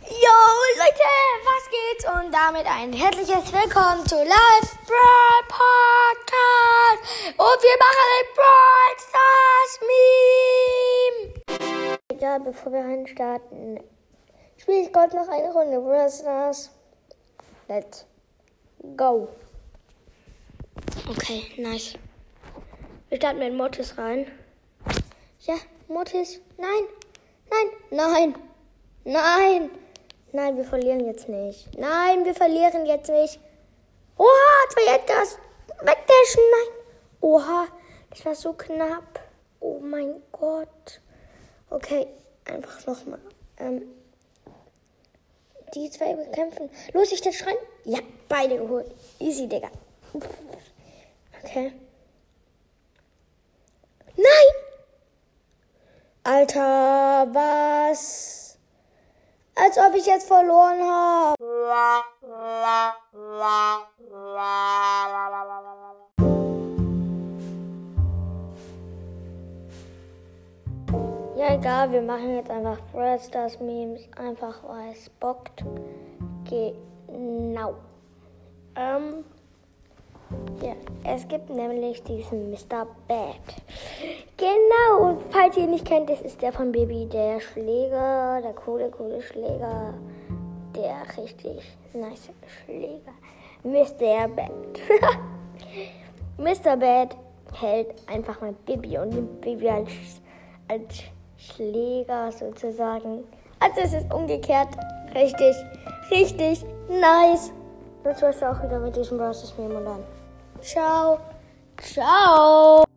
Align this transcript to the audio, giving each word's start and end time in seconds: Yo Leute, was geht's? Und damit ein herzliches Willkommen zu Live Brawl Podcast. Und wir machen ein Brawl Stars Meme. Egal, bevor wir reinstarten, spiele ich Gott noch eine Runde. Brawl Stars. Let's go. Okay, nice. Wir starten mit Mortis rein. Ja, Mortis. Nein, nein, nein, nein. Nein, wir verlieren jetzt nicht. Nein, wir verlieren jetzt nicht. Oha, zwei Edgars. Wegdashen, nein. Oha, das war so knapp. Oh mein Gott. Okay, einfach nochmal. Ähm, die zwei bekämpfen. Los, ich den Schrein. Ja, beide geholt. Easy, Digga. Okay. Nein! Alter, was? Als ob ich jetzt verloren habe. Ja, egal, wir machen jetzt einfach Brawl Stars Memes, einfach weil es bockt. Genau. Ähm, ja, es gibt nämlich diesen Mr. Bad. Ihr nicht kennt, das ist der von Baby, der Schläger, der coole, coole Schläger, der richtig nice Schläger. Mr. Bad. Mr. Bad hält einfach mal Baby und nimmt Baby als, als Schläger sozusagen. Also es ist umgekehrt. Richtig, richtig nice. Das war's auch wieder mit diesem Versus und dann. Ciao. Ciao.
Yo 0.00 0.38
Leute, 0.78 1.10
was 1.42 1.64
geht's? 1.70 2.04
Und 2.04 2.32
damit 2.32 2.66
ein 2.66 2.92
herzliches 2.92 3.52
Willkommen 3.52 4.06
zu 4.06 4.14
Live 4.14 4.78
Brawl 4.86 5.42
Podcast. 5.48 7.02
Und 7.36 7.62
wir 7.62 7.78
machen 7.80 8.06
ein 8.14 8.26
Brawl 8.36 8.94
Stars 9.08 9.72
Meme. 11.18 11.98
Egal, 12.10 12.40
bevor 12.40 12.72
wir 12.72 12.80
reinstarten, 12.80 13.80
spiele 14.56 14.82
ich 14.82 14.92
Gott 14.92 15.12
noch 15.14 15.26
eine 15.28 15.50
Runde. 15.50 15.80
Brawl 15.80 16.08
Stars. 16.08 16.70
Let's 17.66 18.06
go. 18.96 19.28
Okay, 21.08 21.42
nice. 21.56 21.94
Wir 23.08 23.16
starten 23.16 23.40
mit 23.40 23.52
Mortis 23.52 23.98
rein. 23.98 24.30
Ja, 25.40 25.56
Mortis. 25.88 26.40
Nein, 26.56 26.84
nein, 27.50 27.70
nein, 27.90 28.34
nein. 29.04 29.70
Nein, 30.32 30.56
wir 30.56 30.64
verlieren 30.64 31.04
jetzt 31.06 31.28
nicht. 31.28 31.76
Nein, 31.78 32.24
wir 32.24 32.34
verlieren 32.34 32.84
jetzt 32.86 33.08
nicht. 33.08 33.40
Oha, 34.16 34.68
zwei 34.70 34.94
Edgars. 34.94 35.38
Wegdashen, 35.80 36.42
nein. 36.50 36.74
Oha, 37.20 37.66
das 38.10 38.24
war 38.24 38.34
so 38.34 38.52
knapp. 38.52 39.20
Oh 39.60 39.78
mein 39.80 40.22
Gott. 40.32 41.00
Okay, 41.70 42.06
einfach 42.44 42.86
nochmal. 42.86 43.20
Ähm, 43.58 43.82
die 45.74 45.90
zwei 45.90 46.14
bekämpfen. 46.14 46.70
Los, 46.92 47.12
ich 47.12 47.20
den 47.20 47.32
Schrein. 47.32 47.56
Ja, 47.84 47.98
beide 48.28 48.58
geholt. 48.58 48.94
Easy, 49.18 49.46
Digga. 49.46 49.70
Okay. 51.42 51.72
Nein! 54.16 54.48
Alter, 56.24 57.28
was? 57.32 58.37
Als 59.60 59.76
ob 59.76 59.92
ich 59.96 60.06
jetzt 60.06 60.28
verloren 60.28 60.80
habe. 60.80 61.34
Ja, 71.36 71.54
egal, 71.54 71.90
wir 71.90 72.02
machen 72.02 72.36
jetzt 72.36 72.50
einfach 72.50 72.78
Brawl 72.92 73.18
Stars 73.18 73.58
Memes, 73.58 74.02
einfach 74.16 74.62
weil 74.62 74.92
es 74.92 75.08
bockt. 75.08 75.64
Genau. 76.48 77.74
Ähm, 78.76 79.24
ja, 80.62 80.74
es 81.04 81.26
gibt 81.26 81.50
nämlich 81.50 82.02
diesen 82.04 82.50
Mr. 82.50 82.86
Bad. 83.08 83.36
Ihr 85.58 85.66
nicht 85.66 85.86
kennt, 85.86 86.08
das 86.08 86.20
ist 86.20 86.40
der 86.40 86.52
von 86.52 86.70
Baby, 86.70 87.08
der 87.12 87.40
Schläger, 87.40 88.40
der 88.40 88.52
coole, 88.52 88.90
coole 88.90 89.20
Schläger, 89.20 89.92
der 90.76 91.02
richtig 91.20 91.76
nice 91.92 92.30
Schläger. 92.64 93.10
Mr. 93.64 94.28
Bad. 94.28 94.52
Mr. 96.38 96.76
Bad 96.76 97.16
hält 97.54 97.88
einfach 98.06 98.40
mal 98.40 98.54
Baby 98.66 98.98
und 98.98 99.08
nimmt 99.08 99.40
Baby 99.40 99.68
als, 99.68 99.90
als 100.68 101.02
Schläger 101.36 102.30
sozusagen. 102.30 103.24
Also 103.58 103.80
es 103.82 103.94
ist 103.94 104.14
umgekehrt. 104.14 104.68
Richtig, 105.12 105.56
richtig 106.12 106.64
nice. 106.88 107.52
Das 108.04 108.22
war's 108.22 108.40
auch 108.44 108.62
wieder 108.62 108.78
mit 108.78 108.94
diesem 108.94 109.18
Versus 109.18 109.52
und 109.58 109.72
dann. 109.84 110.04
Ciao. 110.60 111.18
Ciao. 111.82 112.87